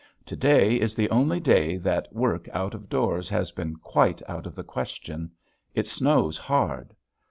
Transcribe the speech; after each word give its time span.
To 0.25 0.35
day 0.35 0.77
is 0.81 0.95
the 0.95 1.11
only 1.11 1.39
day 1.39 1.77
that 1.77 2.07
work 2.11 2.47
out 2.53 2.73
of 2.73 2.89
doors 2.89 3.29
has 3.29 3.51
been 3.51 3.75
quite 3.75 4.23
out 4.27 4.47
of 4.47 4.55
the 4.55 4.63
question. 4.63 5.29
It 5.75 5.85
snows 5.85 6.39
hard. 6.39 6.95